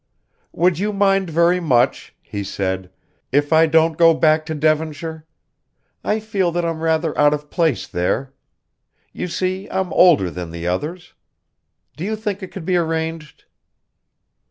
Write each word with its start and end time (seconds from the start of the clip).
"Would 0.51 0.79
you 0.79 0.93
mind 0.93 1.29
very 1.29 1.59
much," 1.59 2.15
he 2.23 2.43
said, 2.43 2.89
"if 3.31 3.53
I 3.53 3.67
don't 3.67 3.99
go 3.99 4.15
back 4.15 4.47
to 4.47 4.55
Devonshire? 4.55 5.27
I 6.03 6.19
feel 6.19 6.51
that 6.53 6.65
I'm 6.65 6.79
rather 6.79 7.15
out 7.15 7.35
of 7.35 7.51
place 7.51 7.85
there. 7.87 8.33
You 9.13 9.27
see, 9.27 9.69
I'm 9.69 9.93
older 9.93 10.31
than 10.31 10.49
the 10.49 10.65
others. 10.65 11.13
Do 11.95 12.03
you 12.03 12.15
think 12.15 12.41
it 12.41 12.51
could 12.51 12.65
be 12.65 12.77
arranged?" 12.77 13.45